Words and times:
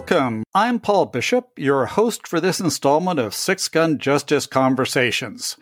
Welcome. 0.00 0.44
I'm 0.54 0.80
Paul 0.80 1.04
Bishop, 1.04 1.50
your 1.58 1.84
host 1.84 2.26
for 2.26 2.40
this 2.40 2.58
installment 2.58 3.20
of 3.20 3.34
Six 3.34 3.68
Gun 3.68 3.98
Justice 3.98 4.46
Conversations. 4.46 5.58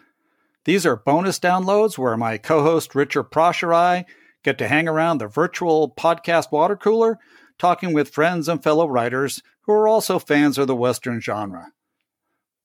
These 0.64 0.86
are 0.86 0.94
bonus 0.94 1.40
downloads 1.40 1.98
where 1.98 2.16
my 2.16 2.38
co 2.38 2.62
host 2.62 2.94
Richard 2.94 3.32
Prosch 3.32 3.64
and 3.64 3.74
I 3.74 4.06
get 4.44 4.56
to 4.58 4.68
hang 4.68 4.86
around 4.86 5.18
the 5.18 5.26
virtual 5.26 5.90
podcast 5.90 6.52
water 6.52 6.76
cooler 6.76 7.18
talking 7.58 7.92
with 7.92 8.10
friends 8.10 8.48
and 8.48 8.62
fellow 8.62 8.86
writers 8.86 9.42
who 9.62 9.72
are 9.72 9.88
also 9.88 10.20
fans 10.20 10.56
of 10.56 10.68
the 10.68 10.76
Western 10.76 11.20
genre. 11.20 11.72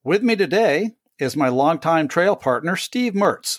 With 0.04 0.22
me 0.22 0.36
today 0.36 0.92
is 1.18 1.36
my 1.36 1.48
longtime 1.48 2.06
trail 2.06 2.36
partner, 2.36 2.76
Steve 2.76 3.14
Mertz, 3.14 3.58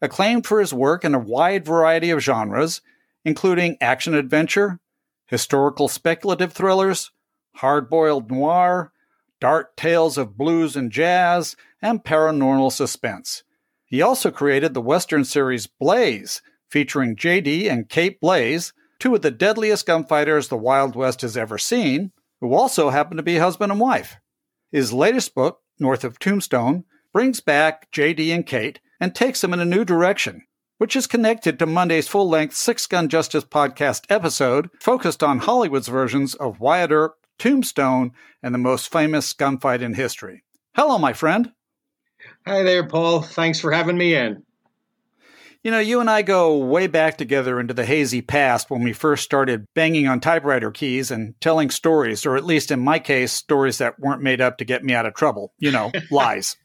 acclaimed 0.00 0.46
for 0.46 0.60
his 0.60 0.72
work 0.72 1.04
in 1.04 1.16
a 1.16 1.18
wide 1.18 1.66
variety 1.66 2.10
of 2.10 2.22
genres, 2.22 2.80
including 3.24 3.76
action 3.80 4.14
adventure, 4.14 4.78
historical 5.26 5.88
speculative 5.88 6.52
thrillers, 6.52 7.10
hard 7.56 7.90
boiled 7.90 8.30
noir, 8.30 8.92
dark 9.40 9.76
tales 9.76 10.16
of 10.18 10.36
blues 10.36 10.76
and 10.76 10.90
jazz, 10.90 11.56
and 11.82 12.04
paranormal 12.04 12.72
suspense. 12.72 13.42
He 13.84 14.02
also 14.02 14.30
created 14.30 14.74
the 14.74 14.80
Western 14.80 15.24
series 15.24 15.66
Blaze, 15.66 16.42
featuring 16.68 17.16
J.D. 17.16 17.68
and 17.68 17.88
Kate 17.88 18.20
Blaze, 18.20 18.72
two 18.98 19.14
of 19.14 19.22
the 19.22 19.30
deadliest 19.30 19.86
gunfighters 19.86 20.48
the 20.48 20.56
Wild 20.56 20.96
West 20.96 21.20
has 21.20 21.36
ever 21.36 21.58
seen, 21.58 22.12
who 22.40 22.54
also 22.54 22.90
happen 22.90 23.16
to 23.16 23.22
be 23.22 23.38
husband 23.38 23.70
and 23.70 23.80
wife. 23.80 24.16
His 24.72 24.92
latest 24.92 25.34
book, 25.34 25.60
North 25.78 26.04
of 26.04 26.18
Tombstone, 26.18 26.84
brings 27.12 27.40
back 27.40 27.90
J.D. 27.92 28.32
and 28.32 28.44
Kate 28.44 28.80
and 29.00 29.14
takes 29.14 29.40
them 29.40 29.52
in 29.52 29.60
a 29.60 29.64
new 29.64 29.84
direction, 29.84 30.42
which 30.78 30.96
is 30.96 31.06
connected 31.06 31.58
to 31.58 31.66
Monday's 31.66 32.08
full 32.08 32.28
length 32.28 32.56
Six 32.56 32.86
Gun 32.86 33.08
Justice 33.08 33.44
podcast 33.44 34.04
episode 34.10 34.68
focused 34.80 35.22
on 35.22 35.38
Hollywood's 35.38 35.88
versions 35.88 36.34
of 36.34 36.60
Wyatt 36.60 36.90
Earp 36.90 37.14
Tombstone, 37.38 38.12
and 38.42 38.54
the 38.54 38.58
most 38.58 38.90
famous 38.90 39.32
gunfight 39.32 39.80
in 39.80 39.94
history. 39.94 40.42
Hello, 40.74 40.98
my 40.98 41.12
friend. 41.12 41.52
Hi 42.46 42.62
there, 42.62 42.86
Paul. 42.86 43.22
Thanks 43.22 43.60
for 43.60 43.72
having 43.72 43.98
me 43.98 44.14
in. 44.14 44.42
You 45.62 45.72
know, 45.72 45.80
you 45.80 45.98
and 45.98 46.08
I 46.08 46.22
go 46.22 46.56
way 46.58 46.86
back 46.86 47.18
together 47.18 47.58
into 47.58 47.74
the 47.74 47.84
hazy 47.84 48.22
past 48.22 48.70
when 48.70 48.84
we 48.84 48.92
first 48.92 49.24
started 49.24 49.66
banging 49.74 50.06
on 50.06 50.20
typewriter 50.20 50.70
keys 50.70 51.10
and 51.10 51.34
telling 51.40 51.70
stories, 51.70 52.24
or 52.24 52.36
at 52.36 52.44
least 52.44 52.70
in 52.70 52.78
my 52.78 53.00
case, 53.00 53.32
stories 53.32 53.78
that 53.78 53.98
weren't 53.98 54.22
made 54.22 54.40
up 54.40 54.58
to 54.58 54.64
get 54.64 54.84
me 54.84 54.94
out 54.94 55.06
of 55.06 55.14
trouble. 55.14 55.52
You 55.58 55.72
know, 55.72 55.90
lies. 56.10 56.56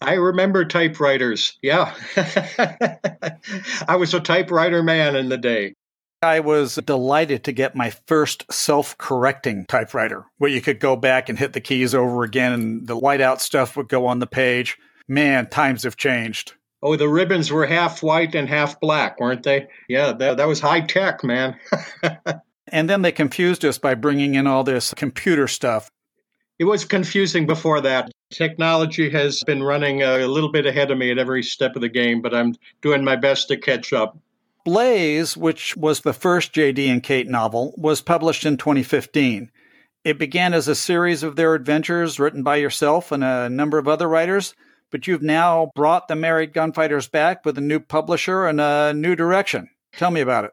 I 0.00 0.14
remember 0.14 0.64
typewriters. 0.64 1.58
Yeah. 1.62 1.92
I 3.88 3.96
was 3.96 4.14
a 4.14 4.20
typewriter 4.20 4.82
man 4.82 5.16
in 5.16 5.28
the 5.28 5.38
day. 5.38 5.74
I 6.22 6.40
was 6.40 6.76
delighted 6.76 7.44
to 7.44 7.52
get 7.52 7.76
my 7.76 7.90
first 8.06 8.50
self 8.50 8.96
correcting 8.98 9.66
typewriter 9.66 10.24
where 10.38 10.50
you 10.50 10.60
could 10.60 10.80
go 10.80 10.96
back 10.96 11.28
and 11.28 11.38
hit 11.38 11.52
the 11.52 11.60
keys 11.60 11.94
over 11.94 12.22
again 12.22 12.52
and 12.52 12.86
the 12.86 12.98
whiteout 12.98 13.40
stuff 13.40 13.76
would 13.76 13.88
go 13.88 14.06
on 14.06 14.18
the 14.18 14.26
page. 14.26 14.78
Man, 15.08 15.48
times 15.48 15.84
have 15.84 15.96
changed. 15.96 16.54
Oh, 16.82 16.96
the 16.96 17.08
ribbons 17.08 17.50
were 17.50 17.66
half 17.66 18.02
white 18.02 18.34
and 18.34 18.48
half 18.48 18.80
black, 18.80 19.20
weren't 19.20 19.42
they? 19.42 19.68
Yeah, 19.88 20.12
that, 20.12 20.36
that 20.38 20.48
was 20.48 20.60
high 20.60 20.80
tech, 20.80 21.22
man. 21.22 21.58
and 22.68 22.88
then 22.88 23.02
they 23.02 23.12
confused 23.12 23.64
us 23.64 23.78
by 23.78 23.94
bringing 23.94 24.34
in 24.34 24.46
all 24.46 24.64
this 24.64 24.92
computer 24.94 25.48
stuff. 25.48 25.90
It 26.58 26.64
was 26.64 26.84
confusing 26.84 27.46
before 27.46 27.82
that. 27.82 28.10
Technology 28.30 29.10
has 29.10 29.42
been 29.44 29.62
running 29.62 30.02
a 30.02 30.26
little 30.26 30.50
bit 30.50 30.66
ahead 30.66 30.90
of 30.90 30.98
me 30.98 31.10
at 31.10 31.18
every 31.18 31.42
step 31.42 31.76
of 31.76 31.82
the 31.82 31.88
game, 31.88 32.22
but 32.22 32.34
I'm 32.34 32.54
doing 32.82 33.04
my 33.04 33.16
best 33.16 33.48
to 33.48 33.56
catch 33.56 33.92
up. 33.92 34.18
Blaze, 34.66 35.36
which 35.36 35.76
was 35.76 36.00
the 36.00 36.12
first 36.12 36.52
J.D. 36.52 36.88
and 36.88 37.00
Kate 37.00 37.28
novel, 37.28 37.72
was 37.78 38.00
published 38.00 38.44
in 38.44 38.56
2015. 38.56 39.48
It 40.02 40.18
began 40.18 40.54
as 40.54 40.66
a 40.66 40.74
series 40.74 41.22
of 41.22 41.36
their 41.36 41.54
adventures 41.54 42.18
written 42.18 42.42
by 42.42 42.56
yourself 42.56 43.12
and 43.12 43.22
a 43.22 43.48
number 43.48 43.78
of 43.78 43.86
other 43.86 44.08
writers, 44.08 44.56
but 44.90 45.06
you've 45.06 45.22
now 45.22 45.70
brought 45.76 46.08
the 46.08 46.16
Married 46.16 46.52
Gunfighters 46.52 47.06
back 47.06 47.44
with 47.44 47.56
a 47.56 47.60
new 47.60 47.78
publisher 47.78 48.48
and 48.48 48.60
a 48.60 48.92
new 48.92 49.14
direction. 49.14 49.70
Tell 49.92 50.10
me 50.10 50.20
about 50.20 50.46
it. 50.46 50.50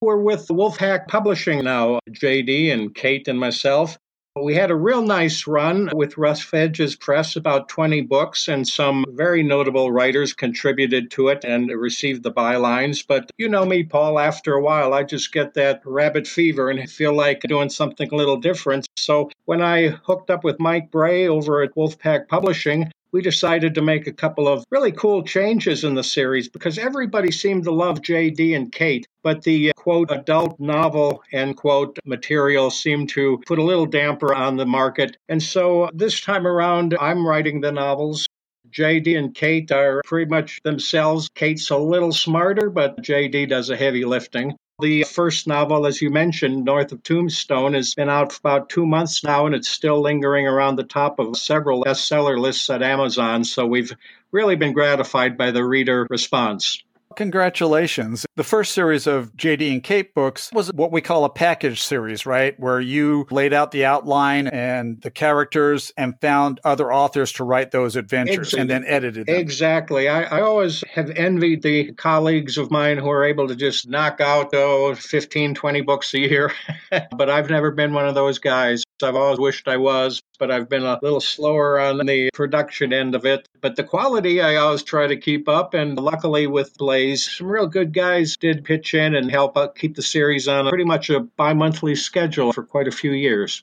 We're 0.00 0.22
with 0.22 0.46
Wolfpack 0.46 1.08
Publishing 1.08 1.64
now, 1.64 1.98
JD 2.08 2.72
and 2.72 2.94
Kate 2.94 3.26
and 3.26 3.40
myself. 3.40 3.98
We 4.38 4.54
had 4.54 4.70
a 4.70 4.76
real 4.76 5.00
nice 5.00 5.46
run 5.46 5.90
with 5.94 6.18
Rough 6.18 6.52
Edges 6.52 6.94
Press, 6.94 7.36
about 7.36 7.70
20 7.70 8.02
books, 8.02 8.48
and 8.48 8.68
some 8.68 9.06
very 9.08 9.42
notable 9.42 9.90
writers 9.90 10.34
contributed 10.34 11.10
to 11.12 11.28
it 11.28 11.42
and 11.42 11.70
received 11.70 12.22
the 12.22 12.30
bylines. 12.30 13.02
But 13.06 13.30
you 13.38 13.48
know 13.48 13.64
me, 13.64 13.82
Paul, 13.82 14.18
after 14.18 14.52
a 14.52 14.62
while, 14.62 14.92
I 14.92 15.04
just 15.04 15.32
get 15.32 15.54
that 15.54 15.80
rabbit 15.86 16.26
fever 16.26 16.68
and 16.68 16.90
feel 16.90 17.14
like 17.14 17.40
doing 17.48 17.70
something 17.70 18.10
a 18.12 18.14
little 18.14 18.36
different. 18.36 18.86
So 18.98 19.30
when 19.46 19.62
I 19.62 19.88
hooked 19.88 20.30
up 20.30 20.44
with 20.44 20.60
Mike 20.60 20.90
Bray 20.90 21.26
over 21.26 21.62
at 21.62 21.74
Wolfpack 21.74 22.28
Publishing, 22.28 22.92
we 23.12 23.22
decided 23.22 23.74
to 23.74 23.82
make 23.82 24.06
a 24.06 24.12
couple 24.12 24.48
of 24.48 24.64
really 24.70 24.92
cool 24.92 25.22
changes 25.22 25.84
in 25.84 25.94
the 25.94 26.04
series 26.04 26.48
because 26.48 26.78
everybody 26.78 27.30
seemed 27.30 27.64
to 27.64 27.70
love 27.70 28.00
JD 28.00 28.56
and 28.56 28.70
Kate, 28.72 29.06
but 29.22 29.42
the 29.42 29.70
uh, 29.70 29.72
quote 29.76 30.10
adult 30.10 30.58
novel 30.58 31.22
end 31.32 31.56
quote 31.56 31.98
material 32.04 32.70
seemed 32.70 33.08
to 33.10 33.40
put 33.46 33.58
a 33.58 33.62
little 33.62 33.86
damper 33.86 34.34
on 34.34 34.56
the 34.56 34.66
market. 34.66 35.16
And 35.28 35.42
so 35.42 35.84
uh, 35.84 35.90
this 35.94 36.20
time 36.20 36.46
around, 36.46 36.96
I'm 37.00 37.26
writing 37.26 37.60
the 37.60 37.72
novels. 37.72 38.26
JD 38.70 39.16
and 39.16 39.34
Kate 39.34 39.70
are 39.72 40.02
pretty 40.04 40.28
much 40.28 40.60
themselves. 40.62 41.28
Kate's 41.34 41.70
a 41.70 41.76
little 41.76 42.12
smarter, 42.12 42.68
but 42.68 43.02
JD 43.02 43.48
does 43.48 43.70
a 43.70 43.76
heavy 43.76 44.04
lifting. 44.04 44.56
The 44.78 45.04
first 45.04 45.46
novel, 45.46 45.86
as 45.86 46.02
you 46.02 46.10
mentioned, 46.10 46.66
North 46.66 46.92
of 46.92 47.02
Tombstone, 47.02 47.72
has 47.72 47.94
been 47.94 48.10
out 48.10 48.34
for 48.34 48.40
about 48.40 48.68
two 48.68 48.84
months 48.84 49.24
now, 49.24 49.46
and 49.46 49.54
it's 49.54 49.70
still 49.70 50.02
lingering 50.02 50.46
around 50.46 50.76
the 50.76 50.84
top 50.84 51.18
of 51.18 51.38
several 51.38 51.82
bestseller 51.82 52.38
lists 52.38 52.68
at 52.68 52.82
Amazon. 52.82 53.42
So 53.44 53.66
we've 53.66 53.96
really 54.32 54.54
been 54.54 54.74
gratified 54.74 55.38
by 55.38 55.50
the 55.50 55.64
reader 55.64 56.06
response. 56.10 56.82
Congratulations. 57.14 58.26
The 58.36 58.44
first 58.44 58.72
series 58.72 59.06
of 59.06 59.34
JD 59.36 59.72
and 59.72 59.82
Kate 59.82 60.14
books 60.14 60.50
was 60.52 60.70
what 60.72 60.92
we 60.92 61.00
call 61.00 61.24
a 61.24 61.30
package 61.30 61.82
series, 61.82 62.26
right? 62.26 62.58
Where 62.58 62.80
you 62.80 63.26
laid 63.30 63.52
out 63.52 63.70
the 63.70 63.84
outline 63.84 64.48
and 64.48 65.00
the 65.00 65.10
characters 65.10 65.92
and 65.96 66.20
found 66.20 66.60
other 66.64 66.92
authors 66.92 67.32
to 67.32 67.44
write 67.44 67.70
those 67.70 67.96
adventures 67.96 68.48
exactly. 68.48 68.60
and 68.60 68.70
then 68.70 68.84
edited 68.86 69.26
them. 69.26 69.36
Exactly. 69.36 70.08
I, 70.08 70.24
I, 70.24 70.40
always 70.42 70.82
have 70.92 71.10
envied 71.10 71.62
the 71.62 71.92
colleagues 71.92 72.58
of 72.58 72.70
mine 72.70 72.98
who 72.98 73.10
are 73.10 73.24
able 73.24 73.48
to 73.48 73.56
just 73.56 73.88
knock 73.88 74.20
out, 74.20 74.50
oh, 74.52 74.94
15, 74.94 75.54
20 75.54 75.80
books 75.82 76.12
a 76.14 76.18
year. 76.18 76.52
but 77.16 77.30
I've 77.30 77.48
never 77.50 77.70
been 77.70 77.92
one 77.92 78.06
of 78.06 78.14
those 78.14 78.38
guys. 78.38 78.84
I've 79.02 79.16
always 79.16 79.38
wished 79.38 79.68
I 79.68 79.76
was, 79.76 80.22
but 80.38 80.50
I've 80.50 80.68
been 80.68 80.84
a 80.84 80.98
little 81.02 81.20
slower 81.20 81.78
on 81.80 81.98
the 81.98 82.30
production 82.32 82.92
end 82.92 83.14
of 83.14 83.24
it. 83.24 83.48
But 83.60 83.76
the 83.76 83.84
quality 83.84 84.40
I 84.40 84.56
always 84.56 84.82
try 84.82 85.06
to 85.06 85.16
keep 85.16 85.48
up, 85.48 85.74
and 85.74 85.98
luckily 85.98 86.46
with 86.46 86.76
Blaze, 86.78 87.30
some 87.30 87.48
real 87.48 87.66
good 87.66 87.92
guys 87.92 88.36
did 88.36 88.64
pitch 88.64 88.94
in 88.94 89.14
and 89.14 89.30
help 89.30 89.56
out 89.56 89.76
keep 89.76 89.96
the 89.96 90.02
series 90.02 90.48
on 90.48 90.68
pretty 90.68 90.84
much 90.84 91.10
a 91.10 91.20
bi 91.20 91.52
monthly 91.52 91.94
schedule 91.94 92.52
for 92.52 92.64
quite 92.64 92.88
a 92.88 92.92
few 92.92 93.12
years. 93.12 93.62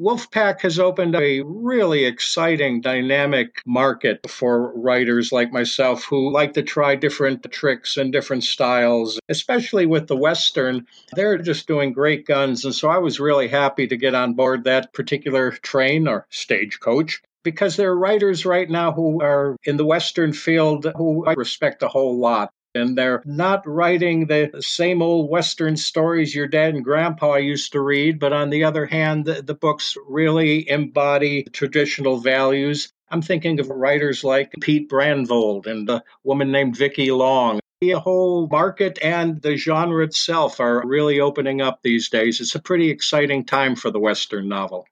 Wolfpack 0.00 0.62
has 0.62 0.78
opened 0.78 1.14
a 1.14 1.42
really 1.42 2.04
exciting, 2.04 2.80
dynamic 2.80 3.62
market 3.66 4.20
for 4.28 4.72
writers 4.78 5.32
like 5.32 5.52
myself 5.52 6.04
who 6.04 6.32
like 6.32 6.54
to 6.54 6.62
try 6.62 6.94
different 6.94 7.42
tricks 7.52 7.96
and 7.96 8.10
different 8.10 8.42
styles, 8.42 9.20
especially 9.28 9.84
with 9.84 10.06
the 10.06 10.16
Western. 10.16 10.86
They're 11.14 11.38
just 11.38 11.66
doing 11.66 11.92
great 11.92 12.26
guns. 12.26 12.64
And 12.64 12.74
so 12.74 12.88
I 12.88 12.98
was 12.98 13.20
really 13.20 13.48
happy 13.48 13.86
to 13.86 13.96
get 13.96 14.14
on 14.14 14.32
board 14.32 14.64
that 14.64 14.92
particular 14.94 15.50
train 15.50 16.08
or 16.08 16.26
stagecoach 16.30 17.22
because 17.42 17.76
there 17.76 17.90
are 17.90 17.98
writers 17.98 18.46
right 18.46 18.70
now 18.70 18.92
who 18.92 19.20
are 19.20 19.56
in 19.64 19.76
the 19.76 19.86
Western 19.86 20.32
field 20.32 20.86
who 20.96 21.26
I 21.26 21.34
respect 21.34 21.82
a 21.82 21.88
whole 21.88 22.18
lot 22.18 22.50
and 22.74 22.96
they're 22.96 23.22
not 23.24 23.66
writing 23.66 24.26
the 24.26 24.50
same 24.60 25.02
old 25.02 25.30
Western 25.30 25.76
stories 25.76 26.34
your 26.34 26.46
dad 26.46 26.74
and 26.74 26.84
grandpa 26.84 27.36
used 27.36 27.72
to 27.72 27.80
read, 27.80 28.18
but 28.18 28.32
on 28.32 28.50
the 28.50 28.64
other 28.64 28.86
hand, 28.86 29.24
the, 29.24 29.42
the 29.42 29.54
books 29.54 29.96
really 30.06 30.68
embody 30.68 31.44
traditional 31.52 32.18
values. 32.18 32.92
I'm 33.10 33.22
thinking 33.22 33.60
of 33.60 33.68
writers 33.68 34.24
like 34.24 34.52
Pete 34.60 34.88
Brandvold 34.88 35.66
and 35.66 35.88
a 35.90 36.02
woman 36.24 36.50
named 36.50 36.76
Vicki 36.76 37.10
Long. 37.10 37.60
The 37.82 37.92
whole 37.92 38.46
market 38.48 38.98
and 39.02 39.42
the 39.42 39.56
genre 39.56 40.04
itself 40.04 40.60
are 40.60 40.86
really 40.86 41.20
opening 41.20 41.60
up 41.60 41.80
these 41.82 42.08
days. 42.08 42.40
It's 42.40 42.54
a 42.54 42.62
pretty 42.62 42.90
exciting 42.90 43.44
time 43.44 43.76
for 43.76 43.90
the 43.90 44.00
Western 44.00 44.48
novel. 44.48 44.86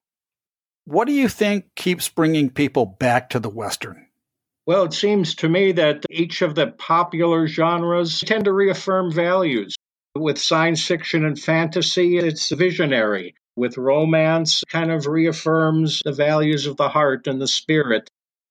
What 0.85 1.06
do 1.06 1.12
you 1.12 1.29
think 1.29 1.67
keeps 1.77 2.09
bringing 2.09 2.50
people 2.50 2.85
back 2.85 3.31
to 3.31 3.38
the 3.38 3.49
Western? 3.49 4.06
Well, 4.66 4.84
it 4.84 4.92
seems 4.92 5.34
to 5.36 5.48
me 5.48 5.72
that 5.72 6.04
each 6.10 6.42
of 6.42 6.54
the 6.54 6.68
popular 6.68 7.46
genres 7.46 8.20
tend 8.20 8.44
to 8.44 8.52
reaffirm 8.52 9.10
values. 9.12 9.74
With 10.14 10.38
science 10.38 10.86
fiction 10.86 11.24
and 11.24 11.38
fantasy, 11.38 12.18
it's 12.18 12.50
visionary. 12.50 13.34
With 13.56 13.78
romance, 13.78 14.62
kind 14.70 14.92
of 14.92 15.06
reaffirms 15.06 16.00
the 16.04 16.12
values 16.12 16.66
of 16.66 16.76
the 16.76 16.88
heart 16.88 17.26
and 17.26 17.40
the 17.40 17.48
spirit. 17.48 18.08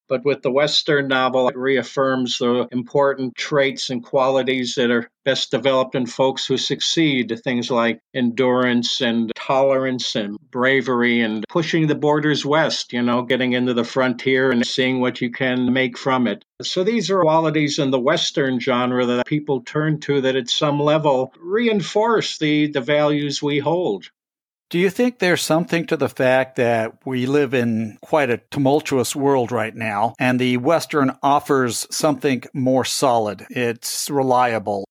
But 0.09 0.25
with 0.25 0.41
the 0.41 0.51
Western 0.51 1.07
novel, 1.07 1.50
it 1.50 1.56
reaffirms 1.56 2.39
the 2.39 2.67
important 2.71 3.35
traits 3.35 3.91
and 3.91 4.03
qualities 4.03 4.73
that 4.73 4.89
are 4.89 5.09
best 5.23 5.51
developed 5.51 5.94
in 5.94 6.07
folks 6.07 6.47
who 6.47 6.57
succeed. 6.57 7.39
Things 7.44 7.69
like 7.69 8.01
endurance 8.15 9.01
and 9.01 9.31
tolerance 9.35 10.15
and 10.15 10.38
bravery 10.50 11.21
and 11.21 11.45
pushing 11.47 11.85
the 11.85 11.94
borders 11.94 12.44
west, 12.44 12.91
you 12.91 13.03
know, 13.03 13.21
getting 13.21 13.53
into 13.53 13.75
the 13.75 13.83
frontier 13.83 14.50
and 14.50 14.65
seeing 14.65 15.00
what 15.00 15.21
you 15.21 15.29
can 15.29 15.71
make 15.71 15.95
from 15.95 16.25
it. 16.25 16.44
So 16.63 16.83
these 16.83 17.11
are 17.11 17.21
qualities 17.21 17.77
in 17.77 17.91
the 17.91 18.00
Western 18.00 18.59
genre 18.59 19.06
that 19.06 19.27
people 19.27 19.61
turn 19.61 20.00
to 20.01 20.21
that 20.21 20.35
at 20.35 20.50
some 20.50 20.79
level 20.79 21.31
reinforce 21.39 22.39
the, 22.39 22.67
the 22.67 22.81
values 22.81 23.44
we 23.44 23.59
hold. 23.59 24.09
Do 24.69 24.77
you 24.77 24.92
think 24.92 25.18
there's 25.18 25.42
something 25.42 25.88
to 25.88 25.98
the 25.98 26.07
fact 26.07 26.56
that 26.57 27.04
we 27.04 27.25
live 27.25 27.56
in 27.56 27.98
quite 28.04 28.30
a 28.30 28.38
tumultuous 28.51 29.16
world 29.16 29.51
right 29.51 29.75
now, 29.75 30.13
and 30.19 30.39
the 30.39 30.57
Western 30.57 31.18
offers 31.24 31.88
something 31.89 32.44
more 32.54 32.86
solid? 32.86 33.48
It's 33.50 34.12
reliable. 34.12 34.86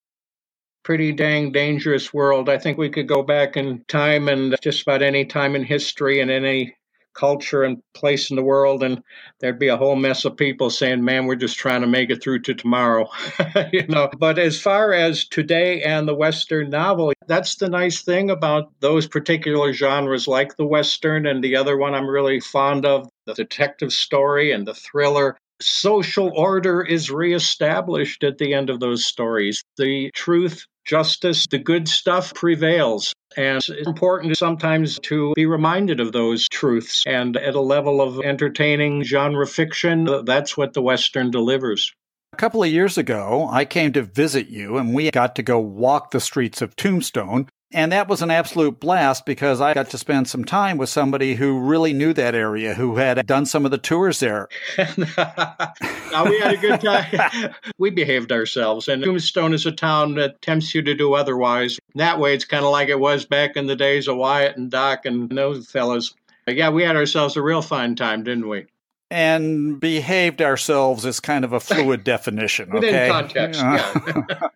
Pretty 0.83 1.13
dang 1.13 1.53
dangerous 1.53 2.13
world. 2.13 2.49
I 2.49 2.59
think 2.59 2.77
we 2.77 2.91
could 2.91 3.07
go 3.07 3.23
back 3.23 3.57
in 3.57 3.85
time 3.87 4.29
and 4.29 4.57
just 4.61 4.83
about 4.83 5.01
any 5.01 5.25
time 5.25 5.55
in 5.55 5.63
history 5.63 6.21
and 6.21 6.29
any 6.29 6.75
culture 7.19 7.63
and 7.63 7.83
place 7.95 8.31
in 8.31 8.37
the 8.37 8.43
world, 8.43 8.83
and 8.83 9.03
there'd 9.41 9.59
be 9.59 9.69
a 9.69 9.77
whole 9.77 9.97
mess 9.97 10.25
of 10.25 10.37
people 10.37 10.71
saying, 10.71 11.05
"Man, 11.05 11.27
we're 11.27 11.35
just 11.35 11.59
trying 11.59 11.81
to 11.81 11.87
make 11.87 12.11
it 12.11 12.23
through 12.23 12.41
to 12.41 12.55
tomorrow," 12.55 13.09
you 13.73 13.87
know. 13.89 14.09
But 14.19 14.39
as 14.39 14.61
far 14.61 14.93
as 14.93 15.25
today 15.25 15.83
and 15.83 16.07
the 16.07 16.15
Western 16.15 16.71
novel, 16.71 17.13
that's 17.27 17.57
the 17.57 17.69
nice 17.69 18.03
thing 18.03 18.31
about 18.31 18.71
those 18.81 19.07
particular 19.07 19.73
genres, 19.73 20.29
like 20.29 20.57
the 20.57 20.67
Western 20.67 21.27
and 21.27 21.43
the 21.43 21.57
other 21.57 21.77
one 21.77 21.95
I'm 21.95 22.09
really 22.09 22.41
fond 22.41 22.87
of, 22.87 23.09
the 23.27 23.35
detective 23.35 23.93
story 23.93 24.53
and 24.53 24.67
the 24.67 24.75
thriller 24.75 25.37
social 25.61 26.31
order 26.37 26.83
is 26.83 27.11
reestablished 27.11 28.23
at 28.23 28.39
the 28.39 28.55
end 28.55 28.71
of 28.71 28.81
those 28.81 29.05
stories. 29.05 29.63
The 29.77 30.11
truth, 30.15 30.65
justice, 30.89 31.47
the 31.51 31.59
good 31.59 31.89
stuff 31.89 32.35
prevails. 32.35 33.13
And 33.37 33.59
it's 33.59 33.87
important 33.87 34.37
sometimes 34.37 34.99
to 35.05 35.33
be 35.37 35.47
reminded 35.47 36.01
of 36.01 36.13
those 36.13 36.49
truths. 36.49 37.05
And 37.07 37.37
at 37.37 37.55
a 37.55 37.61
level 37.61 38.01
of 38.01 38.21
entertaining 38.21 39.05
genre 39.05 39.47
fiction, 39.47 40.25
that's 40.25 40.57
what 40.57 40.73
the 40.73 40.83
Western 40.83 41.31
delivers. 41.31 41.93
A 42.33 42.37
couple 42.37 42.63
of 42.63 42.71
years 42.71 42.99
ago, 42.99 43.49
I 43.51 43.65
came 43.65 43.93
to 43.93 44.03
visit 44.03 44.49
you 44.49 44.77
and 44.77 44.95
we 44.95 45.11
got 45.11 45.37
to 45.37 45.43
go 45.43 45.59
walk 45.59 46.11
the 46.11 46.21
streets 46.21 46.63
of 46.63 46.75
Tombstone. 46.75 47.49
And 47.71 47.93
that 47.93 48.09
was 48.09 48.23
an 48.23 48.31
absolute 48.31 48.81
blast 48.81 49.27
because 49.27 49.61
I 49.61 49.75
got 49.75 49.91
to 49.91 49.99
spend 49.99 50.27
some 50.27 50.45
time 50.45 50.79
with 50.79 50.89
somebody 50.89 51.35
who 51.35 51.61
really 51.61 51.93
knew 51.93 52.15
that 52.15 52.35
area, 52.35 52.73
who 52.73 52.97
had 52.97 53.27
done 53.27 53.45
some 53.45 53.67
of 53.67 53.71
the 53.71 53.77
tours 53.77 54.21
there. 54.21 54.49
now, 54.79 56.25
we 56.25 56.39
had 56.41 56.55
a 56.55 56.57
good 56.57 56.81
time. 56.81 57.55
we 57.79 57.91
behaved 57.91 58.33
ourselves. 58.33 58.89
And 58.89 59.03
Tombstone 59.03 59.53
is 59.53 59.67
a 59.67 59.73
town 59.73 60.15
that 60.15 60.41
tempts 60.41 60.75
you 60.75 60.81
to 60.81 60.95
do 60.95 61.13
otherwise. 61.13 61.79
that 61.97 62.19
way, 62.19 62.33
it's 62.35 62.47
kind 62.47 62.65
of 62.65 62.73
like 62.73 62.89
it 62.89 62.99
was 62.99 63.27
back 63.27 63.55
in 63.55 63.67
the 63.67 63.77
days 63.77 64.09
of 64.09 64.17
Wyatt 64.17 64.57
and 64.57 64.71
Doc 64.71 65.05
and 65.05 65.29
those 65.29 65.71
fellas. 65.71 66.15
But 66.47 66.55
yeah, 66.55 66.71
we 66.71 66.85
had 66.85 66.97
ourselves 66.97 67.37
a 67.37 67.43
real 67.43 67.61
fine 67.61 67.97
time, 67.97 68.25
didn't 68.25 68.49
we? 68.49 68.65
And 69.11 69.79
behaved 69.79 70.41
ourselves 70.41 71.05
is 71.05 71.21
kind 71.21 71.45
of 71.45 71.53
a 71.53 71.61
fluid 71.61 72.03
definition. 72.05 72.71
Okay? 72.73 72.79
Within 72.79 73.11
context, 73.11 73.61
yeah. 73.61 74.49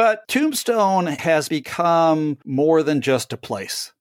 But 0.00 0.26
Tombstone 0.28 1.08
has 1.08 1.50
become 1.50 2.38
more 2.46 2.82
than 2.82 3.02
just 3.02 3.34
a 3.34 3.36
place. 3.36 3.92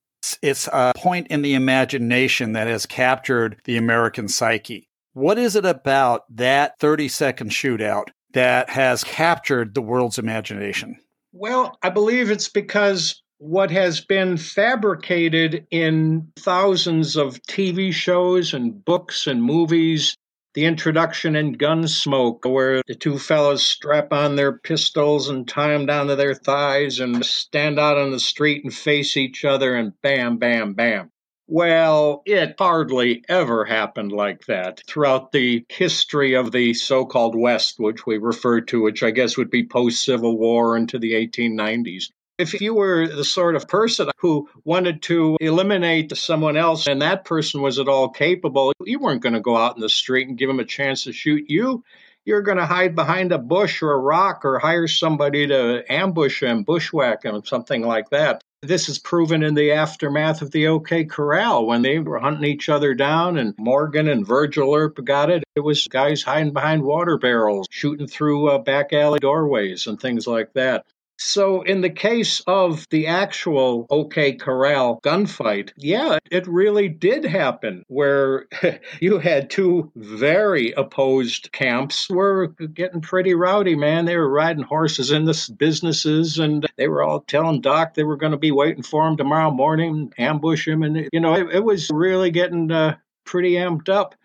It's 0.41 0.69
a 0.71 0.93
point 0.95 1.27
in 1.27 1.41
the 1.41 1.55
imagination 1.55 2.53
that 2.53 2.67
has 2.67 2.85
captured 2.85 3.57
the 3.65 3.75
American 3.75 4.29
psyche. 4.29 4.87
What 5.11 5.37
is 5.37 5.57
it 5.57 5.65
about 5.65 6.23
that 6.37 6.79
30 6.79 7.09
second 7.09 7.51
shootout 7.51 8.11
that 8.31 8.69
has 8.69 9.03
captured 9.03 9.73
the 9.73 9.81
world's 9.81 10.17
imagination? 10.17 10.95
Well, 11.33 11.77
I 11.83 11.89
believe 11.89 12.31
it's 12.31 12.47
because 12.47 13.21
what 13.39 13.69
has 13.69 13.99
been 13.99 14.37
fabricated 14.37 15.67
in 15.69 16.31
thousands 16.37 17.17
of 17.17 17.43
TV 17.43 17.91
shows 17.91 18.53
and 18.53 18.85
books 18.85 19.27
and 19.27 19.43
movies 19.43 20.15
the 20.53 20.65
introduction 20.65 21.35
in 21.35 21.57
Gunsmoke, 21.57 22.49
where 22.49 22.81
the 22.87 22.95
two 22.95 23.19
fellows 23.19 23.63
strap 23.63 24.11
on 24.11 24.35
their 24.35 24.57
pistols 24.57 25.29
and 25.29 25.47
tie 25.47 25.69
them 25.69 25.85
down 25.85 26.07
to 26.07 26.15
their 26.15 26.33
thighs 26.33 26.99
and 26.99 27.23
stand 27.25 27.79
out 27.79 27.97
on 27.97 28.11
the 28.11 28.19
street 28.19 28.63
and 28.63 28.73
face 28.73 29.15
each 29.15 29.45
other 29.45 29.75
and 29.75 29.93
bam, 30.01 30.37
bam, 30.37 30.73
bam. 30.73 31.11
Well, 31.51 32.21
it 32.25 32.55
hardly 32.59 33.23
ever 33.27 33.65
happened 33.65 34.11
like 34.11 34.45
that 34.45 34.81
throughout 34.87 35.31
the 35.31 35.65
history 35.67 36.35
of 36.35 36.51
the 36.51 36.75
so 36.75 37.05
called 37.05 37.35
West, 37.35 37.79
which 37.79 38.05
we 38.05 38.17
refer 38.19 38.61
to, 38.61 38.81
which 38.83 39.01
I 39.01 39.09
guess 39.09 39.35
would 39.35 39.49
be 39.49 39.67
post 39.67 40.03
Civil 40.03 40.37
War 40.37 40.77
into 40.77 40.99
the 40.99 41.13
1890s. 41.13 42.11
If 42.39 42.61
you 42.61 42.73
were 42.73 43.05
the 43.05 43.25
sort 43.25 43.57
of 43.57 43.67
person 43.67 44.09
who 44.17 44.47
wanted 44.63 45.01
to 45.03 45.35
eliminate 45.41 46.15
someone 46.15 46.55
else 46.55 46.87
and 46.87 47.01
that 47.01 47.25
person 47.25 47.61
was 47.61 47.79
at 47.79 47.89
all 47.89 48.07
capable, 48.07 48.71
you 48.81 48.97
weren't 48.97 49.21
going 49.21 49.33
to 49.33 49.41
go 49.41 49.57
out 49.57 49.75
in 49.75 49.81
the 49.81 49.89
street 49.89 50.29
and 50.29 50.37
give 50.37 50.47
them 50.47 50.61
a 50.61 50.65
chance 50.65 51.03
to 51.03 51.11
shoot 51.11 51.49
you. 51.49 51.83
You're 52.23 52.41
going 52.41 52.57
to 52.57 52.65
hide 52.65 52.95
behind 52.95 53.33
a 53.33 53.37
bush 53.37 53.81
or 53.81 53.91
a 53.91 53.97
rock 53.97 54.45
or 54.45 54.57
hire 54.57 54.87
somebody 54.87 55.47
to 55.47 55.83
ambush 55.91 56.41
him, 56.41 56.63
bushwhack 56.63 57.25
him, 57.25 57.43
something 57.43 57.81
like 57.81 58.09
that. 58.11 58.41
This 58.61 58.87
is 58.87 58.99
proven 58.99 59.43
in 59.43 59.53
the 59.55 59.73
aftermath 59.73 60.41
of 60.41 60.51
the 60.51 60.67
OK 60.67 61.05
Corral 61.05 61.67
when 61.67 61.81
they 61.81 61.99
were 61.99 62.19
hunting 62.19 62.45
each 62.45 62.69
other 62.69 62.93
down, 62.93 63.37
and 63.37 63.53
Morgan 63.57 64.07
and 64.07 64.25
Virgil 64.25 64.73
Earp 64.73 65.03
got 65.03 65.29
it. 65.29 65.43
It 65.55 65.61
was 65.61 65.87
guys 65.87 66.23
hiding 66.23 66.53
behind 66.53 66.83
water 66.83 67.17
barrels, 67.17 67.67
shooting 67.69 68.07
through 68.07 68.49
uh, 68.49 68.59
back 68.59 68.93
alley 68.93 69.19
doorways, 69.19 69.87
and 69.87 69.99
things 69.99 70.25
like 70.25 70.53
that. 70.53 70.85
So, 71.21 71.63
in 71.63 71.81
the 71.81 71.89
case 71.89 72.39
of 72.47 72.87
the 72.91 73.07
actual 73.07 73.87
OK 73.89 74.33
Corral 74.35 75.01
gunfight, 75.03 75.71
yeah, 75.75 76.17
it 76.31 76.47
really 76.47 76.87
did 76.87 77.25
happen 77.25 77.83
where 77.89 78.47
you 79.01 79.19
had 79.19 79.49
two 79.49 79.91
very 79.97 80.71
opposed 80.71 81.51
camps 81.51 82.09
were 82.09 82.47
getting 82.47 83.01
pretty 83.01 83.33
rowdy, 83.33 83.75
man. 83.75 84.05
They 84.05 84.15
were 84.15 84.29
riding 84.29 84.63
horses 84.63 85.11
in 85.11 85.25
the 85.25 85.55
businesses 85.57 86.39
and 86.39 86.65
they 86.77 86.87
were 86.87 87.03
all 87.03 87.19
telling 87.19 87.59
Doc 87.59 87.95
they 87.95 88.05
were 88.05 88.17
going 88.17 88.31
to 88.31 88.37
be 88.37 88.51
waiting 88.51 88.83
for 88.83 89.05
him 89.05 89.17
tomorrow 89.17 89.51
morning, 89.51 90.13
ambush 90.17 90.65
him. 90.65 90.83
And, 90.83 91.09
you 91.11 91.19
know, 91.19 91.33
it, 91.33 91.55
it 91.55 91.63
was 91.65 91.89
really 91.89 92.31
getting 92.31 92.71
uh, 92.71 92.95
pretty 93.25 93.55
amped 93.55 93.89
up. 93.89 94.15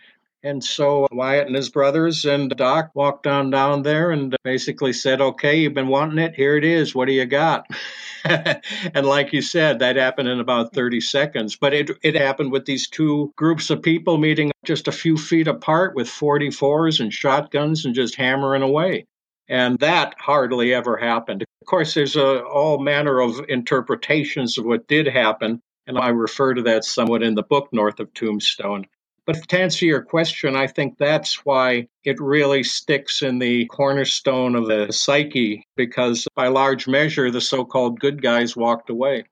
And 0.44 0.62
so 0.62 1.08
Wyatt 1.10 1.46
and 1.46 1.56
his 1.56 1.70
brothers 1.70 2.26
and 2.26 2.50
Doc 2.50 2.90
walked 2.92 3.26
on 3.26 3.48
down 3.48 3.80
there 3.80 4.10
and 4.10 4.36
basically 4.44 4.92
said, 4.92 5.22
Okay, 5.22 5.58
you've 5.58 5.72
been 5.72 5.88
wanting 5.88 6.18
it. 6.18 6.34
Here 6.34 6.58
it 6.58 6.64
is. 6.64 6.94
What 6.94 7.06
do 7.06 7.14
you 7.14 7.24
got? 7.24 7.66
and 8.24 9.06
like 9.06 9.32
you 9.32 9.40
said, 9.40 9.78
that 9.78 9.96
happened 9.96 10.28
in 10.28 10.40
about 10.40 10.74
30 10.74 11.00
seconds. 11.00 11.56
But 11.56 11.72
it, 11.72 11.90
it 12.02 12.14
happened 12.14 12.52
with 12.52 12.66
these 12.66 12.90
two 12.90 13.32
groups 13.36 13.70
of 13.70 13.80
people 13.80 14.18
meeting 14.18 14.52
just 14.66 14.86
a 14.86 14.92
few 14.92 15.16
feet 15.16 15.48
apart 15.48 15.94
with 15.94 16.08
44s 16.08 17.00
and 17.00 17.10
shotguns 17.10 17.86
and 17.86 17.94
just 17.94 18.14
hammering 18.14 18.62
away. 18.62 19.06
And 19.48 19.78
that 19.78 20.14
hardly 20.18 20.74
ever 20.74 20.98
happened. 20.98 21.42
Of 21.42 21.66
course, 21.66 21.94
there's 21.94 22.16
a, 22.16 22.42
all 22.44 22.78
manner 22.78 23.20
of 23.20 23.40
interpretations 23.48 24.58
of 24.58 24.66
what 24.66 24.88
did 24.88 25.06
happen. 25.06 25.62
And 25.86 25.96
I 25.96 26.08
refer 26.08 26.52
to 26.52 26.62
that 26.62 26.84
somewhat 26.84 27.22
in 27.22 27.34
the 27.34 27.42
book 27.42 27.70
North 27.72 27.98
of 27.98 28.12
Tombstone. 28.12 28.86
But 29.26 29.48
to 29.48 29.58
answer 29.58 29.86
your 29.86 30.02
question, 30.02 30.54
I 30.54 30.66
think 30.66 30.98
that's 30.98 31.46
why 31.46 31.88
it 32.04 32.20
really 32.20 32.62
sticks 32.62 33.22
in 33.22 33.38
the 33.38 33.66
cornerstone 33.66 34.54
of 34.54 34.66
the 34.66 34.92
psyche, 34.92 35.66
because 35.76 36.28
by 36.34 36.48
large 36.48 36.86
measure, 36.86 37.30
the 37.30 37.40
so 37.40 37.64
called 37.64 38.00
good 38.00 38.20
guys 38.22 38.54
walked 38.54 38.90
away. 38.90 39.24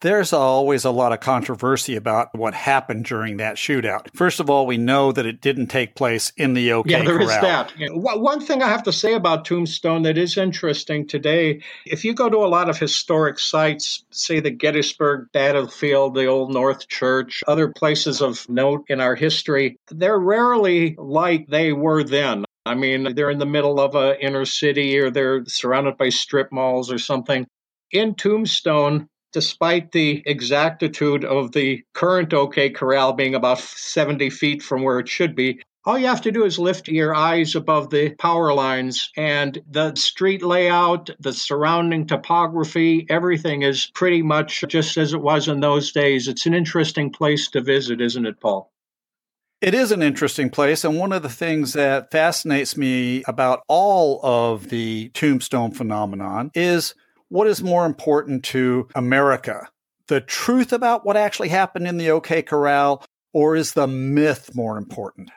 There's 0.00 0.32
always 0.32 0.86
a 0.86 0.90
lot 0.90 1.12
of 1.12 1.20
controversy 1.20 1.94
about 1.94 2.34
what 2.34 2.54
happened 2.54 3.04
during 3.04 3.36
that 3.36 3.56
shootout. 3.56 4.06
First 4.14 4.40
of 4.40 4.48
all, 4.48 4.66
we 4.66 4.78
know 4.78 5.12
that 5.12 5.26
it 5.26 5.42
didn't 5.42 5.66
take 5.66 5.94
place 5.94 6.32
in 6.38 6.54
the 6.54 6.72
OK 6.72 6.90
Yeah, 6.90 7.02
there 7.04 7.18
Corral. 7.18 7.28
is 7.28 7.40
that. 7.42 7.72
One 7.92 8.40
thing 8.40 8.62
I 8.62 8.68
have 8.68 8.84
to 8.84 8.94
say 8.94 9.12
about 9.12 9.44
Tombstone 9.44 10.02
that 10.04 10.16
is 10.16 10.38
interesting 10.38 11.06
today, 11.06 11.60
if 11.84 12.02
you 12.02 12.14
go 12.14 12.30
to 12.30 12.38
a 12.38 12.48
lot 12.48 12.70
of 12.70 12.78
historic 12.78 13.38
sites, 13.38 14.02
say 14.10 14.40
the 14.40 14.50
Gettysburg 14.50 15.28
battlefield, 15.32 16.14
the 16.14 16.24
Old 16.26 16.50
North 16.50 16.88
Church, 16.88 17.42
other 17.46 17.68
places 17.68 18.22
of 18.22 18.48
note 18.48 18.86
in 18.88 19.02
our 19.02 19.14
history, 19.14 19.76
they're 19.90 20.18
rarely 20.18 20.94
like 20.96 21.46
they 21.48 21.74
were 21.74 22.04
then. 22.04 22.46
I 22.64 22.74
mean, 22.74 23.14
they're 23.14 23.30
in 23.30 23.38
the 23.38 23.44
middle 23.44 23.78
of 23.78 23.94
an 23.94 24.16
inner 24.18 24.46
city 24.46 24.98
or 24.98 25.10
they're 25.10 25.44
surrounded 25.44 25.98
by 25.98 26.08
strip 26.08 26.50
malls 26.52 26.90
or 26.90 26.98
something. 26.98 27.46
In 27.92 28.14
Tombstone, 28.14 29.08
despite 29.32 29.92
the 29.92 30.22
exactitude 30.26 31.24
of 31.24 31.52
the 31.52 31.82
current 31.94 32.34
OK 32.34 32.70
Corral 32.70 33.12
being 33.12 33.34
about 33.34 33.58
70 33.58 34.30
feet 34.30 34.62
from 34.62 34.82
where 34.82 34.98
it 34.98 35.08
should 35.08 35.34
be, 35.34 35.60
all 35.84 35.98
you 35.98 36.06
have 36.06 36.20
to 36.22 36.30
do 36.30 36.44
is 36.44 36.58
lift 36.58 36.88
your 36.88 37.14
eyes 37.14 37.54
above 37.54 37.88
the 37.88 38.10
power 38.16 38.52
lines, 38.52 39.10
and 39.16 39.62
the 39.70 39.94
street 39.94 40.42
layout, 40.42 41.08
the 41.20 41.32
surrounding 41.32 42.06
topography, 42.06 43.06
everything 43.08 43.62
is 43.62 43.90
pretty 43.94 44.20
much 44.20 44.62
just 44.68 44.98
as 44.98 45.14
it 45.14 45.22
was 45.22 45.48
in 45.48 45.60
those 45.60 45.90
days. 45.90 46.28
It's 46.28 46.44
an 46.44 46.52
interesting 46.52 47.10
place 47.10 47.48
to 47.50 47.62
visit, 47.62 48.00
isn't 48.00 48.26
it, 48.26 48.40
Paul? 48.40 48.70
It 49.62 49.74
is 49.74 49.92
an 49.92 50.02
interesting 50.02 50.50
place. 50.50 50.84
And 50.84 50.98
one 50.98 51.12
of 51.12 51.22
the 51.22 51.28
things 51.28 51.72
that 51.74 52.10
fascinates 52.10 52.76
me 52.76 53.22
about 53.26 53.62
all 53.68 54.20
of 54.22 54.68
the 54.70 55.10
tombstone 55.14 55.70
phenomenon 55.70 56.50
is 56.54 56.94
what 57.30 57.46
is 57.46 57.62
more 57.62 57.86
important 57.86 58.44
to 58.44 58.88
America? 58.94 59.68
The 60.08 60.20
truth 60.20 60.72
about 60.72 61.06
what 61.06 61.16
actually 61.16 61.48
happened 61.48 61.86
in 61.86 61.96
the 61.96 62.10
OK 62.10 62.42
Corral, 62.42 63.04
or 63.32 63.56
is 63.56 63.72
the 63.72 63.86
myth 63.86 64.54
more 64.54 64.76
important? 64.76 65.30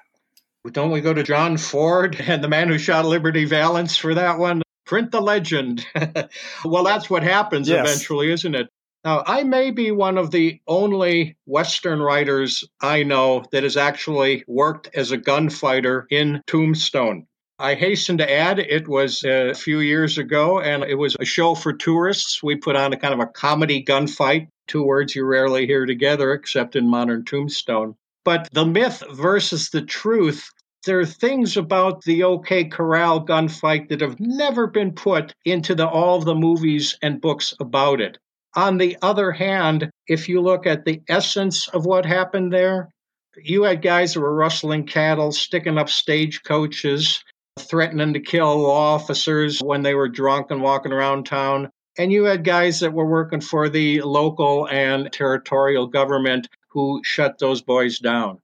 Don't 0.71 0.91
we 0.91 1.01
go 1.01 1.13
to 1.13 1.23
John 1.23 1.57
Ford 1.57 2.19
and 2.19 2.43
the 2.43 2.47
man 2.47 2.67
who 2.67 2.77
shot 2.77 3.05
Liberty 3.05 3.45
Valance 3.45 3.95
for 3.95 4.13
that 4.15 4.39
one? 4.39 4.61
Print 4.85 5.11
the 5.11 5.21
legend. 5.21 5.85
well, 6.65 6.83
that's 6.83 7.09
what 7.09 7.23
happens 7.23 7.69
yes. 7.69 7.87
eventually, 7.87 8.31
isn't 8.31 8.55
it? 8.55 8.69
Now, 9.05 9.23
I 9.27 9.43
may 9.43 9.71
be 9.71 9.91
one 9.91 10.17
of 10.17 10.31
the 10.31 10.61
only 10.67 11.35
Western 11.45 12.01
writers 12.01 12.63
I 12.81 13.03
know 13.03 13.43
that 13.51 13.63
has 13.63 13.75
actually 13.75 14.43
worked 14.47 14.89
as 14.95 15.11
a 15.11 15.17
gunfighter 15.17 16.07
in 16.09 16.41
Tombstone. 16.47 17.27
I 17.59 17.75
hasten 17.75 18.17
to 18.17 18.31
add, 18.31 18.57
it 18.57 18.87
was 18.87 19.23
a 19.23 19.53
few 19.53 19.79
years 19.79 20.17
ago, 20.17 20.59
and 20.59 20.83
it 20.83 20.95
was 20.95 21.15
a 21.19 21.25
show 21.25 21.53
for 21.53 21.71
tourists. 21.71 22.41
We 22.41 22.55
put 22.55 22.75
on 22.75 22.93
a 22.93 22.97
kind 22.97 23.13
of 23.13 23.19
a 23.19 23.27
comedy 23.27 23.83
gunfight, 23.83 24.47
two 24.67 24.83
words 24.83 25.15
you 25.15 25.23
rarely 25.25 25.67
hear 25.67 25.85
together 25.85 26.33
except 26.33 26.75
in 26.75 26.89
modern 26.89 27.25
Tombstone. 27.25 27.95
But 28.25 28.49
the 28.53 28.65
myth 28.65 29.03
versus 29.11 29.69
the 29.69 29.83
truth, 29.83 30.49
there 30.85 30.99
are 30.99 31.05
things 31.05 31.55
about 31.55 32.03
the 32.03 32.23
OK 32.23 32.65
Corral 32.65 33.25
gunfight 33.25 33.89
that 33.89 34.01
have 34.01 34.19
never 34.19 34.65
been 34.65 34.91
put 34.91 35.33
into 35.45 35.75
the, 35.75 35.87
all 35.87 36.19
the 36.19 36.35
movies 36.35 36.97
and 37.01 37.21
books 37.21 37.53
about 37.59 38.01
it. 38.01 38.17
On 38.55 38.77
the 38.77 38.97
other 39.01 39.31
hand, 39.31 39.89
if 40.07 40.27
you 40.27 40.41
look 40.41 40.65
at 40.65 40.85
the 40.85 41.01
essence 41.07 41.67
of 41.67 41.85
what 41.85 42.05
happened 42.05 42.51
there, 42.51 42.89
you 43.35 43.63
had 43.63 43.81
guys 43.81 44.13
that 44.13 44.19
were 44.21 44.35
rustling 44.35 44.85
cattle, 44.85 45.31
sticking 45.31 45.77
up 45.77 45.89
stagecoaches, 45.89 47.23
threatening 47.59 48.13
to 48.13 48.19
kill 48.19 48.69
officers 48.69 49.59
when 49.59 49.83
they 49.83 49.93
were 49.93 50.09
drunk 50.09 50.51
and 50.51 50.61
walking 50.61 50.91
around 50.91 51.25
town. 51.25 51.69
And 51.97 52.11
you 52.11 52.23
had 52.23 52.43
guys 52.43 52.79
that 52.79 52.93
were 52.93 53.05
working 53.05 53.41
for 53.41 53.69
the 53.69 54.01
local 54.01 54.67
and 54.67 55.11
territorial 55.11 55.87
government 55.87 56.47
who 56.69 57.01
shut 57.03 57.37
those 57.37 57.61
boys 57.61 57.99
down. 57.99 58.39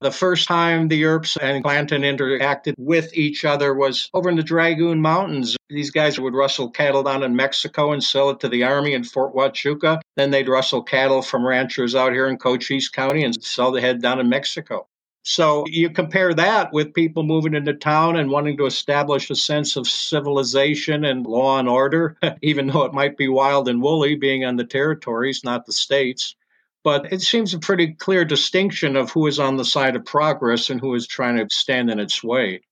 The 0.00 0.12
first 0.12 0.46
time 0.46 0.86
the 0.86 1.04
Earps 1.04 1.36
and 1.42 1.62
Clanton 1.64 2.02
interacted 2.02 2.74
with 2.78 3.12
each 3.14 3.44
other 3.44 3.74
was 3.74 4.08
over 4.14 4.30
in 4.30 4.36
the 4.36 4.44
Dragoon 4.44 5.02
Mountains. 5.02 5.56
These 5.68 5.90
guys 5.90 6.20
would 6.20 6.34
rustle 6.34 6.70
cattle 6.70 7.02
down 7.02 7.24
in 7.24 7.34
Mexico 7.34 7.90
and 7.90 8.02
sell 8.02 8.30
it 8.30 8.38
to 8.40 8.48
the 8.48 8.62
Army 8.62 8.94
in 8.94 9.02
Fort 9.02 9.34
Huachuca. 9.34 10.00
Then 10.16 10.30
they'd 10.30 10.48
rustle 10.48 10.84
cattle 10.84 11.20
from 11.20 11.44
ranchers 11.44 11.96
out 11.96 12.12
here 12.12 12.28
in 12.28 12.36
Cochise 12.36 12.88
County 12.88 13.24
and 13.24 13.42
sell 13.42 13.72
the 13.72 13.80
head 13.80 14.00
down 14.00 14.20
in 14.20 14.28
Mexico. 14.28 14.86
So 15.30 15.66
you 15.66 15.90
compare 15.90 16.32
that 16.32 16.72
with 16.72 16.94
people 16.94 17.22
moving 17.22 17.52
into 17.52 17.74
town 17.74 18.16
and 18.16 18.30
wanting 18.30 18.56
to 18.56 18.64
establish 18.64 19.28
a 19.28 19.36
sense 19.36 19.76
of 19.76 19.86
civilization 19.86 21.04
and 21.04 21.26
law 21.26 21.58
and 21.58 21.68
order, 21.68 22.16
even 22.40 22.68
though 22.68 22.84
it 22.84 22.94
might 22.94 23.18
be 23.18 23.28
wild 23.28 23.68
and 23.68 23.82
woolly 23.82 24.14
being 24.14 24.46
on 24.46 24.56
the 24.56 24.64
territories, 24.64 25.44
not 25.44 25.66
the 25.66 25.72
states. 25.74 26.34
But 26.82 27.12
it 27.12 27.20
seems 27.20 27.52
a 27.52 27.58
pretty 27.58 27.88
clear 27.88 28.24
distinction 28.24 28.96
of 28.96 29.10
who 29.10 29.26
is 29.26 29.38
on 29.38 29.58
the 29.58 29.66
side 29.66 29.96
of 29.96 30.06
progress 30.06 30.70
and 30.70 30.80
who 30.80 30.94
is 30.94 31.06
trying 31.06 31.36
to 31.36 31.54
stand 31.54 31.90
in 31.90 32.00
its 32.00 32.24
way. 32.24 32.62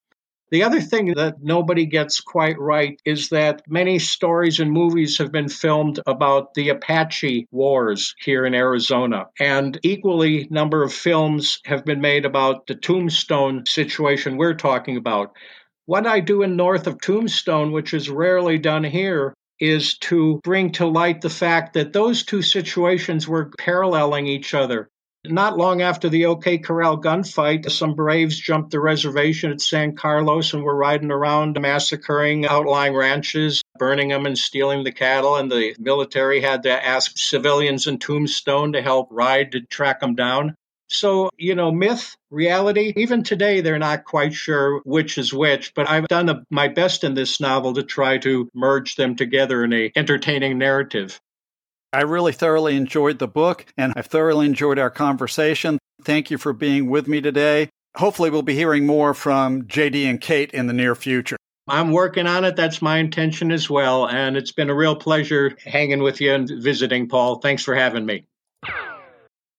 The 0.53 0.63
other 0.63 0.81
thing 0.81 1.15
that 1.15 1.43
nobody 1.43 1.87
gets 1.87 2.21
quite 2.21 2.57
right 2.61 3.01
is 3.05 3.31
that 3.31 3.63
many 3.67 3.99
stories 3.99 4.61
and 4.61 4.71
movies 4.71 5.19
have 5.19 5.33
been 5.33 5.49
filmed 5.49 5.99
about 6.07 6.55
the 6.55 6.69
Apache 6.69 7.49
wars 7.51 8.15
here 8.21 8.47
in 8.47 8.55
Arizona. 8.55 9.27
And 9.41 9.81
equally 9.83 10.47
number 10.49 10.85
of 10.85 10.93
films 10.93 11.59
have 11.65 11.85
been 11.85 12.01
made 12.01 12.25
about 12.25 12.69
the 12.69 12.77
Tombstone 12.77 13.65
situation 13.67 14.37
we're 14.37 14.55
talking 14.55 14.97
about. 14.97 15.33
What 15.87 16.07
I 16.07 16.21
do 16.21 16.43
in 16.43 16.55
north 16.55 16.87
of 16.87 17.01
Tombstone, 17.01 17.73
which 17.73 17.93
is 17.93 18.09
rarely 18.09 18.57
done 18.57 18.85
here, 18.85 19.35
is 19.59 19.99
to 19.99 20.41
bring 20.45 20.71
to 20.73 20.87
light 20.87 21.23
the 21.23 21.31
fact 21.31 21.75
that 21.75 21.93
those 21.93 22.23
two 22.23 22.43
situations 22.43 23.27
were 23.27 23.51
paralleling 23.59 24.29
each 24.29 24.55
other. 24.55 24.91
Not 25.31 25.59
long 25.59 25.83
after 25.83 26.09
the 26.09 26.27
OK 26.27 26.59
Corral 26.59 27.01
gunfight, 27.01 27.71
some 27.71 27.95
Braves 27.95 28.39
jumped 28.39 28.71
the 28.71 28.81
reservation 28.81 29.51
at 29.51 29.61
San 29.61 29.95
Carlos 29.95 30.53
and 30.53 30.63
were 30.63 30.77
riding 30.77 31.11
around 31.11 31.61
massacring 31.61 32.47
outlying 32.47 32.95
ranches, 32.95 33.63
burning 33.79 34.09
them 34.09 34.27
and 34.27 34.37
stealing 34.37 34.85
the 34.85 34.93
cattle. 34.93 35.37
And 35.37 35.51
the 35.51 35.75
military 35.79 36.41
had 36.41 36.63
to 36.65 36.87
ask 36.87 37.13
civilians 37.17 37.87
in 37.87 37.99
Tombstone 37.99 38.73
to 38.73 38.83
help 38.83 39.09
ride 39.11 39.53
to 39.53 39.61
track 39.61 40.01
them 40.01 40.15
down. 40.15 40.55
So, 40.89 41.31
you 41.37 41.55
know, 41.55 41.73
myth, 41.73 42.17
reality, 42.31 42.93
even 42.97 43.25
today, 43.25 43.61
they're 43.61 43.79
not 43.79 44.05
quite 44.05 44.33
sure 44.33 44.81
which 44.85 45.19
is 45.19 45.35
which, 45.35 45.75
but 45.75 45.89
I've 45.89 46.07
done 46.07 46.29
a, 46.29 46.45
my 46.49 46.69
best 46.69 47.03
in 47.03 47.15
this 47.15 47.41
novel 47.41 47.75
to 47.75 47.83
try 47.83 48.19
to 48.19 48.49
merge 48.55 48.95
them 48.95 49.17
together 49.17 49.65
in 49.65 49.73
a 49.73 49.91
entertaining 49.97 50.59
narrative. 50.59 51.21
I 51.97 52.03
really 52.03 52.33
thoroughly 52.33 52.77
enjoyed 52.77 53.19
the 53.19 53.27
book 53.27 53.65
and 53.79 53.95
I've 53.97 54.05
thoroughly 54.05 54.45
enjoyed 54.45 54.79
our 54.79 54.91
conversation. 54.91 55.79
Thank 56.03 56.31
you 56.31 56.37
for 56.37 56.53
being 56.53 56.91
with 56.91 57.09
me 57.09 57.23
today. 57.23 57.71
Hopefully, 57.97 58.29
we'll 58.29 58.43
be 58.43 58.55
hearing 58.55 58.85
more 58.85 59.15
from 59.15 59.63
JD 59.63 60.05
and 60.05 60.21
Kate 60.21 60.51
in 60.51 60.67
the 60.67 60.75
near 60.75 60.95
future. 60.95 61.39
I'm 61.67 61.93
working 61.93 62.27
on 62.27 62.45
it. 62.45 62.55
That's 62.55 62.83
my 62.83 62.99
intention 62.99 63.51
as 63.51 63.71
well. 63.71 64.07
And 64.07 64.37
it's 64.37 64.53
been 64.53 64.69
a 64.69 64.75
real 64.75 64.95
pleasure 64.95 65.57
hanging 65.65 66.03
with 66.03 66.21
you 66.21 66.35
and 66.35 66.47
visiting, 66.63 67.09
Paul. 67.09 67.37
Thanks 67.37 67.63
for 67.63 67.75
having 67.75 68.05
me. 68.05 68.27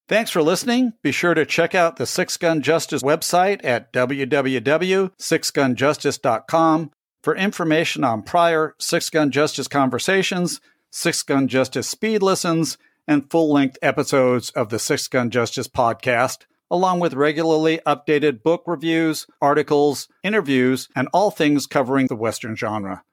Thanks 0.07 0.29
for 0.29 0.43
listening. 0.43 0.93
Be 1.01 1.11
sure 1.11 1.33
to 1.33 1.43
check 1.43 1.73
out 1.73 1.95
the 1.95 2.05
Six 2.05 2.37
Gun 2.37 2.61
Justice 2.61 3.01
website 3.01 3.65
at 3.65 3.91
www.sixgunjustice.com 3.93 6.91
for 7.23 7.35
information 7.35 8.03
on 8.03 8.21
prior 8.21 8.75
Six 8.77 9.09
Gun 9.09 9.31
Justice 9.31 9.67
conversations, 9.67 10.61
Six 10.89 11.21
Gun 11.23 11.47
Justice 11.47 11.87
speed 11.87 12.23
listens, 12.23 12.77
and 13.07 13.29
full 13.29 13.51
length 13.51 13.77
episodes 13.81 14.49
of 14.51 14.69
the 14.69 14.79
Six 14.79 15.07
Gun 15.07 15.29
Justice 15.29 15.67
podcast, 15.67 16.45
along 16.69 16.99
with 16.99 17.13
regularly 17.13 17.79
updated 17.85 18.43
book 18.43 18.63
reviews, 18.65 19.27
articles, 19.41 20.07
interviews, 20.23 20.89
and 20.95 21.07
all 21.13 21.31
things 21.31 21.67
covering 21.67 22.07
the 22.07 22.15
Western 22.15 22.55
genre. 22.55 23.03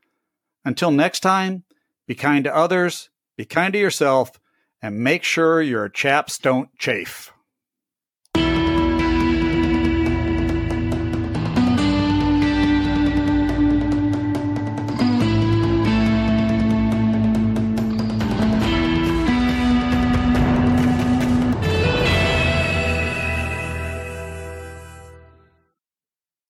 Until 0.64 0.90
next 0.90 1.20
time, 1.20 1.64
be 2.06 2.14
kind 2.14 2.44
to 2.44 2.54
others, 2.54 3.10
be 3.36 3.44
kind 3.44 3.72
to 3.72 3.78
yourself, 3.78 4.32
and 4.80 4.98
make 4.98 5.22
sure 5.22 5.62
your 5.62 5.88
chaps 5.88 6.38
don't 6.38 6.76
chafe. 6.78 7.33